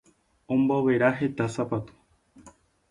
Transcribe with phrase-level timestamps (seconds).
[0.55, 2.53] Ombovera heta sapatu.